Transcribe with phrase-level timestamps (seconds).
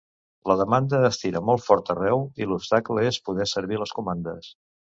[0.51, 4.53] La demanda estira molt fort arreu i l’obstacle és poder servir les comandes.